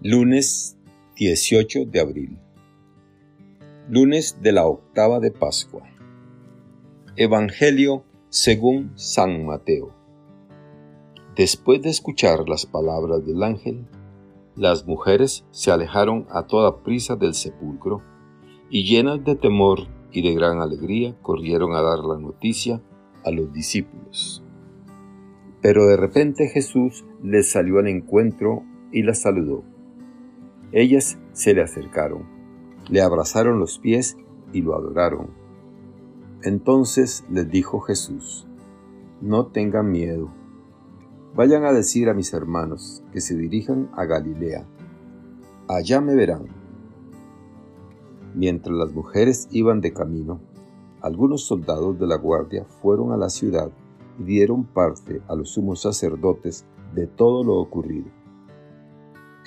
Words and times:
Lunes 0.00 0.78
18 1.16 1.86
de 1.86 1.98
abril. 1.98 2.38
Lunes 3.90 4.38
de 4.40 4.52
la 4.52 4.64
octava 4.64 5.18
de 5.18 5.32
Pascua. 5.32 5.82
Evangelio 7.16 8.04
según 8.28 8.92
San 8.94 9.44
Mateo. 9.44 9.92
Después 11.34 11.82
de 11.82 11.90
escuchar 11.90 12.48
las 12.48 12.64
palabras 12.64 13.26
del 13.26 13.42
ángel, 13.42 13.88
las 14.54 14.86
mujeres 14.86 15.44
se 15.50 15.72
alejaron 15.72 16.28
a 16.30 16.46
toda 16.46 16.84
prisa 16.84 17.16
del 17.16 17.34
sepulcro 17.34 18.00
y 18.70 18.84
llenas 18.84 19.24
de 19.24 19.34
temor 19.34 19.88
y 20.12 20.22
de 20.22 20.32
gran 20.32 20.60
alegría 20.60 21.16
corrieron 21.22 21.74
a 21.74 21.82
dar 21.82 22.04
la 22.04 22.20
noticia 22.20 22.80
a 23.24 23.32
los 23.32 23.52
discípulos. 23.52 24.44
Pero 25.60 25.88
de 25.88 25.96
repente 25.96 26.46
Jesús 26.46 27.04
les 27.20 27.50
salió 27.50 27.80
al 27.80 27.88
encuentro 27.88 28.62
y 28.92 29.02
las 29.02 29.22
saludó. 29.22 29.64
Ellas 30.72 31.18
se 31.32 31.54
le 31.54 31.62
acercaron, 31.62 32.24
le 32.90 33.00
abrazaron 33.00 33.58
los 33.58 33.78
pies 33.78 34.16
y 34.52 34.60
lo 34.60 34.76
adoraron. 34.76 35.28
Entonces 36.42 37.24
les 37.30 37.48
dijo 37.48 37.80
Jesús, 37.80 38.46
no 39.20 39.46
tengan 39.46 39.90
miedo. 39.90 40.30
Vayan 41.34 41.64
a 41.64 41.72
decir 41.72 42.08
a 42.08 42.14
mis 42.14 42.32
hermanos 42.32 43.02
que 43.12 43.20
se 43.20 43.36
dirijan 43.36 43.90
a 43.96 44.04
Galilea. 44.04 44.66
Allá 45.68 46.00
me 46.00 46.14
verán. 46.14 46.46
Mientras 48.34 48.76
las 48.76 48.92
mujeres 48.92 49.48
iban 49.50 49.80
de 49.80 49.92
camino, 49.92 50.40
algunos 51.00 51.44
soldados 51.44 51.98
de 51.98 52.06
la 52.06 52.16
guardia 52.16 52.64
fueron 52.64 53.12
a 53.12 53.16
la 53.16 53.30
ciudad 53.30 53.70
y 54.18 54.24
dieron 54.24 54.64
parte 54.64 55.22
a 55.28 55.34
los 55.34 55.50
sumos 55.50 55.80
sacerdotes 55.80 56.66
de 56.94 57.06
todo 57.06 57.42
lo 57.42 57.56
ocurrido. 57.56 58.17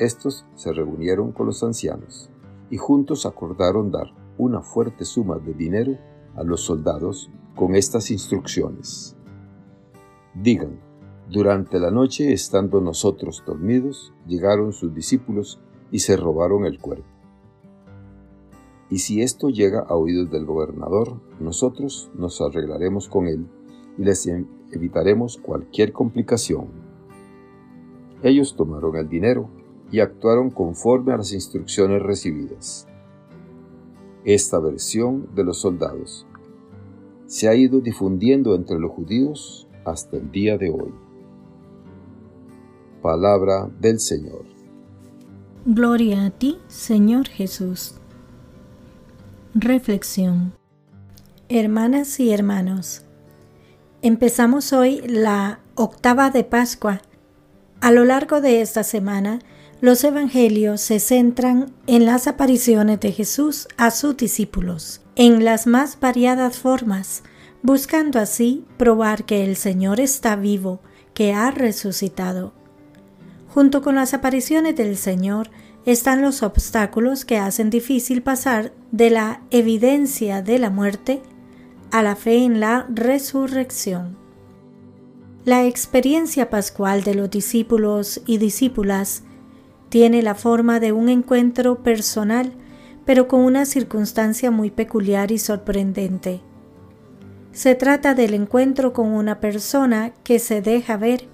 Estos 0.00 0.46
se 0.54 0.72
reunieron 0.72 1.30
con 1.32 1.44
los 1.44 1.62
ancianos 1.62 2.30
y 2.70 2.78
juntos 2.78 3.26
acordaron 3.26 3.90
dar 3.90 4.06
una 4.38 4.62
fuerte 4.62 5.04
suma 5.04 5.36
de 5.38 5.52
dinero 5.52 5.98
a 6.36 6.42
los 6.42 6.62
soldados 6.62 7.30
con 7.54 7.74
estas 7.74 8.10
instrucciones. 8.10 9.14
Digan, 10.34 10.80
durante 11.28 11.78
la 11.78 11.90
noche, 11.90 12.32
estando 12.32 12.80
nosotros 12.80 13.42
dormidos, 13.46 14.14
llegaron 14.26 14.72
sus 14.72 14.94
discípulos 14.94 15.60
y 15.92 15.98
se 15.98 16.16
robaron 16.16 16.64
el 16.64 16.80
cuerpo. 16.80 17.04
Y 18.88 19.00
si 19.00 19.20
esto 19.20 19.50
llega 19.50 19.80
a 19.80 19.96
oídos 19.96 20.30
del 20.30 20.46
gobernador, 20.46 21.20
nosotros 21.40 22.10
nos 22.14 22.40
arreglaremos 22.40 23.06
con 23.06 23.28
él 23.28 23.46
y 23.98 24.04
les 24.04 24.26
evitaremos 24.72 25.36
cualquier 25.36 25.92
complicación. 25.92 26.68
Ellos 28.22 28.56
tomaron 28.56 28.96
el 28.96 29.08
dinero 29.10 29.59
y 29.90 30.00
actuaron 30.00 30.50
conforme 30.50 31.12
a 31.12 31.16
las 31.16 31.32
instrucciones 31.32 32.02
recibidas. 32.02 32.86
Esta 34.24 34.58
versión 34.58 35.28
de 35.34 35.44
los 35.44 35.60
soldados 35.60 36.26
se 37.26 37.48
ha 37.48 37.54
ido 37.54 37.80
difundiendo 37.80 38.54
entre 38.54 38.78
los 38.78 38.90
judíos 38.90 39.68
hasta 39.84 40.16
el 40.16 40.30
día 40.30 40.58
de 40.58 40.70
hoy. 40.70 40.92
Palabra 43.02 43.70
del 43.80 43.98
Señor. 44.00 44.44
Gloria 45.64 46.26
a 46.26 46.30
ti, 46.30 46.58
Señor 46.68 47.28
Jesús. 47.28 47.94
Reflexión. 49.54 50.52
Hermanas 51.48 52.20
y 52.20 52.32
hermanos, 52.32 53.02
empezamos 54.02 54.72
hoy 54.72 55.00
la 55.06 55.60
octava 55.74 56.30
de 56.30 56.44
Pascua. 56.44 57.00
A 57.80 57.90
lo 57.90 58.04
largo 58.04 58.40
de 58.40 58.60
esta 58.60 58.84
semana, 58.84 59.40
los 59.80 60.04
evangelios 60.04 60.80
se 60.80 61.00
centran 61.00 61.72
en 61.86 62.04
las 62.04 62.26
apariciones 62.26 63.00
de 63.00 63.12
Jesús 63.12 63.66
a 63.78 63.90
sus 63.90 64.16
discípulos, 64.16 65.00
en 65.16 65.44
las 65.44 65.66
más 65.66 65.98
variadas 65.98 66.58
formas, 66.58 67.22
buscando 67.62 68.18
así 68.18 68.64
probar 68.76 69.24
que 69.24 69.44
el 69.44 69.56
Señor 69.56 70.00
está 70.00 70.36
vivo, 70.36 70.80
que 71.14 71.32
ha 71.32 71.50
resucitado. 71.50 72.52
Junto 73.48 73.82
con 73.82 73.94
las 73.94 74.12
apariciones 74.14 74.76
del 74.76 74.96
Señor, 74.96 75.50
están 75.86 76.20
los 76.20 76.42
obstáculos 76.42 77.24
que 77.24 77.38
hacen 77.38 77.70
difícil 77.70 78.22
pasar 78.22 78.72
de 78.92 79.08
la 79.08 79.42
evidencia 79.50 80.42
de 80.42 80.58
la 80.58 80.68
muerte 80.68 81.22
a 81.90 82.02
la 82.02 82.16
fe 82.16 82.44
en 82.44 82.60
la 82.60 82.86
resurrección. 82.90 84.18
La 85.46 85.64
experiencia 85.64 86.50
pascual 86.50 87.02
de 87.02 87.14
los 87.14 87.30
discípulos 87.30 88.20
y 88.26 88.36
discípulas 88.36 89.22
tiene 89.90 90.22
la 90.22 90.34
forma 90.34 90.80
de 90.80 90.92
un 90.92 91.10
encuentro 91.10 91.82
personal, 91.82 92.54
pero 93.04 93.28
con 93.28 93.40
una 93.40 93.66
circunstancia 93.66 94.50
muy 94.50 94.70
peculiar 94.70 95.32
y 95.32 95.38
sorprendente. 95.38 96.40
Se 97.52 97.74
trata 97.74 98.14
del 98.14 98.32
encuentro 98.32 98.92
con 98.92 99.08
una 99.08 99.40
persona 99.40 100.12
que 100.22 100.38
se 100.38 100.62
deja 100.62 100.96
ver 100.96 101.28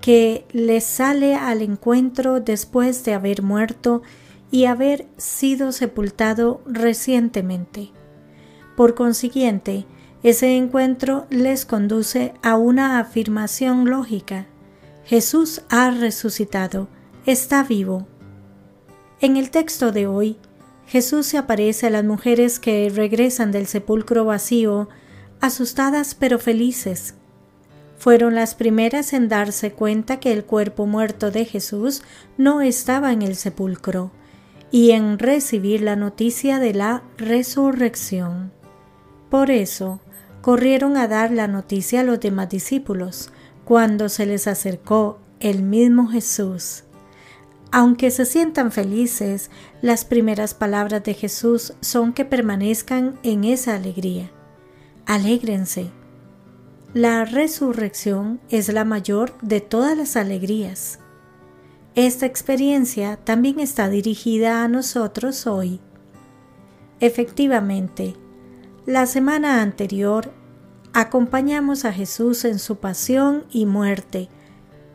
que 0.00 0.46
le 0.52 0.80
sale 0.80 1.34
al 1.34 1.62
encuentro 1.62 2.40
después 2.40 3.04
de 3.04 3.14
haber 3.14 3.42
muerto 3.42 4.02
y 4.50 4.66
haber 4.66 5.06
sido 5.16 5.72
sepultado 5.72 6.60
recientemente. 6.66 7.90
Por 8.76 8.94
consiguiente, 8.94 9.86
ese 10.22 10.56
encuentro 10.56 11.26
les 11.30 11.64
conduce 11.64 12.34
a 12.42 12.56
una 12.56 12.98
afirmación 12.98 13.88
lógica. 13.88 14.46
Jesús 15.04 15.62
ha 15.70 15.90
resucitado, 15.90 16.88
está 17.30 17.62
vivo. 17.62 18.06
En 19.20 19.36
el 19.36 19.50
texto 19.50 19.92
de 19.92 20.06
hoy, 20.06 20.36
Jesús 20.86 21.26
se 21.26 21.38
aparece 21.38 21.86
a 21.86 21.90
las 21.90 22.04
mujeres 22.04 22.58
que 22.58 22.90
regresan 22.94 23.52
del 23.52 23.66
sepulcro 23.66 24.24
vacío, 24.24 24.88
asustadas 25.40 26.14
pero 26.14 26.38
felices, 26.38 27.14
fueron 28.00 28.34
las 28.34 28.54
primeras 28.54 29.12
en 29.12 29.28
darse 29.28 29.72
cuenta 29.72 30.20
que 30.20 30.32
el 30.32 30.44
cuerpo 30.44 30.86
muerto 30.86 31.30
de 31.30 31.44
Jesús 31.44 32.02
no 32.38 32.62
estaba 32.62 33.12
en 33.12 33.20
el 33.20 33.36
sepulcro 33.36 34.10
y 34.70 34.92
en 34.92 35.18
recibir 35.18 35.82
la 35.82 35.96
noticia 35.96 36.58
de 36.58 36.72
la 36.72 37.02
resurrección. 37.18 38.52
Por 39.28 39.50
eso, 39.50 40.00
corrieron 40.40 40.96
a 40.96 41.08
dar 41.08 41.30
la 41.30 41.46
noticia 41.46 42.00
a 42.00 42.04
los 42.04 42.20
demás 42.20 42.48
discípulos 42.48 43.30
cuando 43.66 44.08
se 44.08 44.24
les 44.24 44.46
acercó 44.46 45.18
el 45.38 45.62
mismo 45.62 46.08
Jesús. 46.08 46.84
Aunque 47.72 48.10
se 48.10 48.24
sientan 48.24 48.72
felices, 48.72 49.50
las 49.80 50.04
primeras 50.04 50.54
palabras 50.54 51.04
de 51.04 51.14
Jesús 51.14 51.74
son 51.80 52.12
que 52.12 52.24
permanezcan 52.24 53.18
en 53.22 53.44
esa 53.44 53.76
alegría. 53.76 54.30
Alégrense, 55.06 55.90
la 56.94 57.24
resurrección 57.24 58.40
es 58.48 58.72
la 58.72 58.84
mayor 58.84 59.38
de 59.42 59.60
todas 59.60 59.96
las 59.96 60.16
alegrías. 60.16 60.98
Esta 61.94 62.26
experiencia 62.26 63.16
también 63.16 63.60
está 63.60 63.88
dirigida 63.88 64.64
a 64.64 64.68
nosotros 64.68 65.46
hoy. 65.46 65.80
Efectivamente, 66.98 68.14
la 68.86 69.06
semana 69.06 69.62
anterior 69.62 70.32
acompañamos 70.92 71.84
a 71.84 71.92
Jesús 71.92 72.44
en 72.44 72.58
su 72.58 72.76
pasión 72.76 73.44
y 73.50 73.66
muerte, 73.66 74.28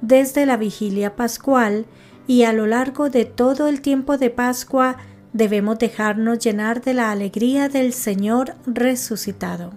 desde 0.02 0.46
la 0.46 0.58
vigilia 0.58 1.16
pascual 1.16 1.86
y 2.28 2.44
a 2.44 2.54
lo 2.54 2.68
largo 2.68 3.10
de 3.10 3.26
todo 3.26 3.68
el 3.68 3.82
tiempo 3.82 4.18
de 4.18 4.30
Pascua 4.30 4.98
debemos 5.34 5.80
dejarnos 5.80 6.40
llenar 6.40 6.82
de 6.82 6.94
la 6.94 7.12
alegría 7.12 7.70
del 7.70 7.94
Señor 7.94 8.56
resucitado 8.66 9.74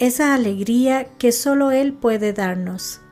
esa 0.00 0.32
alegría 0.32 1.04
que 1.18 1.30
solo 1.30 1.70
Él 1.70 1.92
puede 1.92 2.32
darnos. 2.32 3.02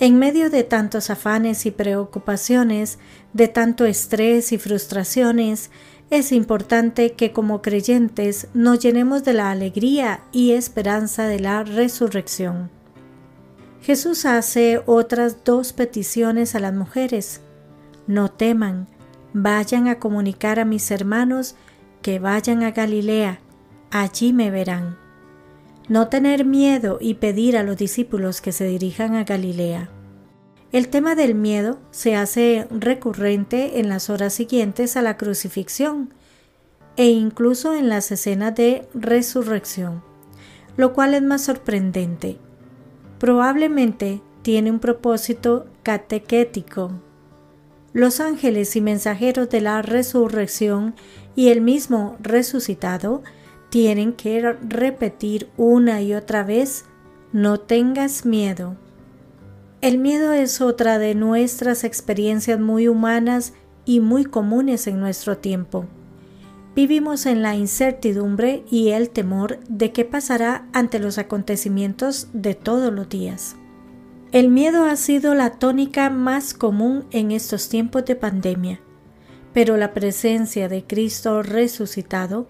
En 0.00 0.18
medio 0.18 0.50
de 0.50 0.64
tantos 0.64 1.08
afanes 1.08 1.66
y 1.66 1.70
preocupaciones, 1.70 2.98
de 3.32 3.46
tanto 3.46 3.86
estrés 3.86 4.50
y 4.50 4.58
frustraciones, 4.58 5.70
es 6.10 6.32
importante 6.32 7.12
que 7.12 7.32
como 7.32 7.62
creyentes 7.62 8.48
nos 8.54 8.80
llenemos 8.80 9.22
de 9.22 9.34
la 9.34 9.52
alegría 9.52 10.24
y 10.32 10.50
esperanza 10.52 11.28
de 11.28 11.38
la 11.38 11.62
resurrección. 11.62 12.70
Jesús 13.80 14.24
hace 14.24 14.82
otras 14.86 15.44
dos 15.44 15.72
peticiones 15.72 16.56
a 16.56 16.60
las 16.60 16.74
mujeres. 16.74 17.40
No 18.06 18.30
teman, 18.30 18.88
vayan 19.32 19.88
a 19.88 19.98
comunicar 19.98 20.60
a 20.60 20.64
mis 20.64 20.90
hermanos 20.90 21.56
que 22.02 22.18
vayan 22.18 22.62
a 22.62 22.70
Galilea, 22.70 23.40
allí 23.90 24.32
me 24.32 24.50
verán 24.50 25.04
no 25.88 26.08
tener 26.08 26.44
miedo 26.44 26.98
y 27.00 27.14
pedir 27.14 27.56
a 27.56 27.62
los 27.62 27.76
discípulos 27.76 28.40
que 28.40 28.52
se 28.52 28.66
dirijan 28.66 29.14
a 29.14 29.24
Galilea. 29.24 29.90
El 30.72 30.88
tema 30.88 31.14
del 31.14 31.34
miedo 31.34 31.78
se 31.90 32.16
hace 32.16 32.66
recurrente 32.70 33.78
en 33.78 33.88
las 33.88 34.10
horas 34.10 34.32
siguientes 34.32 34.96
a 34.96 35.02
la 35.02 35.16
crucifixión 35.16 36.12
e 36.96 37.10
incluso 37.10 37.74
en 37.74 37.88
las 37.88 38.10
escenas 38.10 38.54
de 38.54 38.88
resurrección, 38.94 40.02
lo 40.76 40.92
cual 40.94 41.14
es 41.14 41.22
más 41.22 41.44
sorprendente. 41.44 42.38
Probablemente 43.18 44.20
tiene 44.42 44.70
un 44.70 44.80
propósito 44.80 45.66
catequético. 45.82 46.92
Los 47.94 48.18
ángeles 48.18 48.74
y 48.74 48.80
mensajeros 48.80 49.48
de 49.48 49.62
la 49.62 49.80
resurrección 49.80 50.94
y 51.36 51.48
el 51.48 51.60
mismo 51.60 52.16
resucitado 52.20 53.22
tienen 53.70 54.12
que 54.12 54.42
repetir 54.68 55.48
una 55.56 56.02
y 56.02 56.12
otra 56.12 56.42
vez, 56.42 56.84
no 57.32 57.60
tengas 57.60 58.26
miedo. 58.26 58.76
El 59.80 59.98
miedo 59.98 60.32
es 60.32 60.60
otra 60.60 60.98
de 60.98 61.14
nuestras 61.14 61.84
experiencias 61.84 62.58
muy 62.58 62.88
humanas 62.88 63.52
y 63.84 64.00
muy 64.00 64.24
comunes 64.24 64.88
en 64.88 64.98
nuestro 64.98 65.38
tiempo. 65.38 65.86
Vivimos 66.74 67.26
en 67.26 67.42
la 67.42 67.54
incertidumbre 67.54 68.64
y 68.68 68.88
el 68.88 69.10
temor 69.10 69.60
de 69.68 69.92
qué 69.92 70.04
pasará 70.04 70.66
ante 70.72 70.98
los 70.98 71.18
acontecimientos 71.18 72.26
de 72.32 72.54
todos 72.54 72.92
los 72.92 73.08
días. 73.08 73.56
El 74.34 74.48
miedo 74.48 74.86
ha 74.86 74.96
sido 74.96 75.32
la 75.36 75.60
tónica 75.60 76.10
más 76.10 76.54
común 76.54 77.04
en 77.12 77.30
estos 77.30 77.68
tiempos 77.68 78.04
de 78.04 78.16
pandemia, 78.16 78.80
pero 79.52 79.76
la 79.76 79.94
presencia 79.94 80.68
de 80.68 80.82
Cristo 80.82 81.44
resucitado 81.44 82.48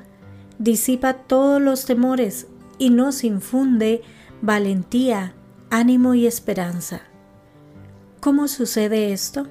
disipa 0.59 1.13
todos 1.13 1.61
los 1.61 1.85
temores 1.85 2.47
y 2.79 2.89
nos 2.89 3.23
infunde 3.23 4.01
valentía, 4.41 5.35
ánimo 5.69 6.15
y 6.15 6.27
esperanza. 6.27 7.03
¿Cómo 8.19 8.49
sucede 8.49 9.13
esto? 9.13 9.47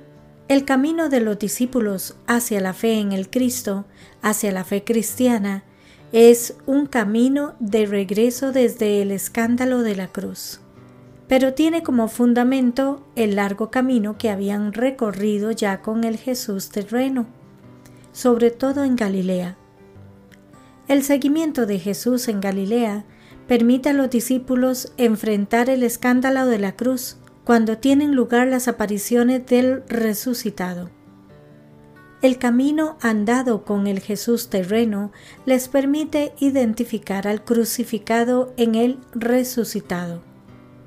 El 0.48 0.66
camino 0.66 1.10
de 1.10 1.20
los 1.20 1.38
discípulos 1.38 2.16
hacia 2.26 2.60
la 2.62 2.74
fe 2.74 3.00
en 3.00 3.12
el 3.12 3.30
Cristo, 3.30 3.86
hacia 4.24 4.52
la 4.52 4.64
fe 4.64 4.84
cristiana, 4.84 5.66
es 6.12 6.56
un 6.66 6.88
camino 6.88 7.54
de 7.60 7.86
regreso 7.86 8.52
desde 8.52 9.04
el 9.04 9.12
escándalo 9.12 9.84
de 9.84 9.96
la 9.96 10.08
cruz, 10.08 10.63
pero 11.28 11.54
tiene 11.54 11.84
como 11.84 12.08
fundamento 12.08 13.06
el 13.16 13.36
largo 13.36 13.72
camino 13.72 14.18
que 14.18 14.30
habían 14.30 14.74
recorrido 14.74 15.52
ya 15.52 15.82
con 15.82 16.04
el 16.04 16.18
Jesús 16.18 16.70
terreno, 16.70 17.26
sobre 18.12 18.52
todo 18.52 18.84
en 18.84 18.96
Galilea. 18.96 19.58
El 20.88 21.04
seguimiento 21.04 21.66
de 21.66 21.80
Jesús 21.80 22.28
en 22.28 22.42
Galilea 22.42 23.06
permite 23.48 23.90
a 23.90 23.94
los 23.94 24.10
discípulos 24.10 24.92
enfrentar 24.98 25.70
el 25.70 25.84
escándalo 25.84 26.46
de 26.46 26.60
la 26.60 26.76
cruz 26.76 27.18
cuando 27.44 27.78
tienen 27.78 28.16
lugar 28.16 28.48
las 28.48 28.68
apariciones 28.68 29.46
del 29.46 29.84
resucitado. 29.88 30.90
El 32.22 32.38
camino 32.38 32.98
andado 33.02 33.66
con 33.66 33.86
el 33.86 34.00
Jesús 34.00 34.50
terreno 34.50 35.12
les 35.46 35.68
permite 35.68 36.34
identificar 36.40 37.28
al 37.28 37.44
crucificado 37.44 38.54
en 38.56 38.76
el 38.76 39.00
resucitado. 39.14 40.33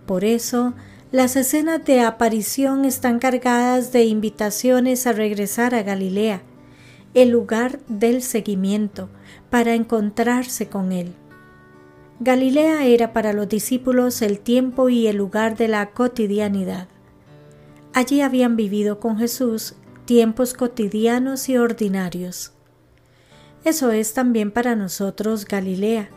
Por 0.07 0.25
eso, 0.25 0.75
las 1.13 1.37
escenas 1.37 1.85
de 1.85 2.01
aparición 2.01 2.85
están 2.85 3.19
cargadas 3.19 3.93
de 3.93 4.05
invitaciones 4.05 5.07
a 5.07 5.13
regresar 5.13 5.75
a 5.75 5.83
Galilea, 5.83 6.43
el 7.15 7.31
lugar 7.31 7.81
del 7.89 8.23
seguimiento, 8.23 9.09
para 9.51 9.75
encontrarse 9.75 10.69
con 10.69 10.93
Él. 10.93 11.15
Galilea 12.21 12.87
era 12.87 13.13
para 13.13 13.33
los 13.33 13.49
discípulos 13.49 14.23
el 14.23 14.39
tiempo 14.39 14.89
y 14.89 15.07
el 15.07 15.17
lugar 15.17 15.57
de 15.57 15.69
la 15.69 15.91
cotidianidad. 15.91 16.89
Allí 17.93 18.21
habían 18.21 18.57
vivido 18.57 19.01
con 19.01 19.19
Jesús 19.19 19.75
tiempos 20.07 20.55
cotidianos 20.55 21.49
y 21.49 21.59
ordinarios. 21.59 22.53
Eso 23.65 23.91
es 23.91 24.15
también 24.15 24.53
para 24.53 24.77
nosotros 24.77 25.45
Galilea, 25.45 26.11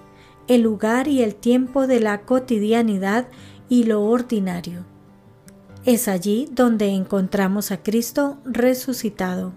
el 0.48 0.62
lugar 0.62 1.08
y 1.08 1.22
el 1.22 1.36
tiempo 1.36 1.88
de 1.88 2.00
la 2.00 2.22
cotidianidad 2.22 3.28
y 3.70 3.84
lo 3.84 4.04
ordinario. 4.04 4.86
Es 5.86 6.08
allí 6.08 6.50
donde 6.52 6.88
encontramos 6.88 7.72
a 7.72 7.82
Cristo 7.82 8.38
resucitado. 8.44 9.54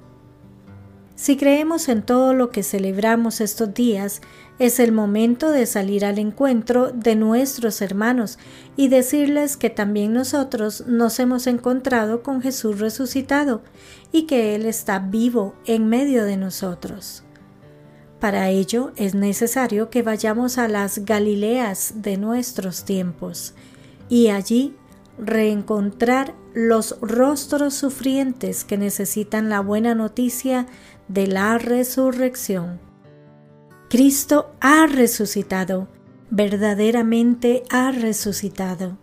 Si 1.17 1.37
creemos 1.37 1.89
en 1.89 2.03
todo 2.03 2.33
lo 2.35 2.51
que 2.51 2.63
celebramos 2.63 3.41
estos 3.41 3.75
días, 3.75 4.23
es 4.59 4.79
el 4.81 4.93
momento 4.93 5.51
de 5.51 5.67
salir 5.67 6.05
al 6.05 6.19
encuentro 6.19 6.91
de 6.93 7.17
nuestros 7.17 7.81
hermanos 7.83 8.39
y 8.77 8.89
decirles 8.89 9.57
que 9.57 9.71
también 9.71 10.13
nosotros 10.13 10.85
nos 10.87 11.19
hemos 11.19 11.47
encontrado 11.47 12.23
con 12.23 12.43
Jesús 12.43 12.81
resucitado 12.81 13.63
y 14.11 14.23
que 14.23 14.55
Él 14.55 14.67
está 14.67 14.99
vivo 14.99 15.55
en 15.67 15.89
medio 15.89 16.25
de 16.25 16.37
nosotros. 16.37 17.25
Para 18.21 18.51
ello 18.51 18.93
es 18.97 19.15
necesario 19.15 19.91
que 19.91 20.03
vayamos 20.03 20.59
a 20.59 20.69
las 20.69 21.05
Galileas 21.05 21.95
de 21.97 22.17
nuestros 22.17 22.85
tiempos 22.85 23.55
y 24.09 24.29
allí 24.29 24.77
reencontrar 25.19 26.35
los 26.55 26.99
rostros 27.01 27.75
sufrientes 27.75 28.65
que 28.65 28.77
necesitan 28.77 29.49
la 29.49 29.61
buena 29.61 29.95
noticia 29.95 30.67
de 31.09 31.27
la 31.27 31.59
resurrección. 31.59 32.81
Cristo 33.89 34.55
ha 34.61 34.87
resucitado, 34.87 35.89
verdaderamente 36.31 37.63
ha 37.71 37.93
resucitado. 37.93 38.97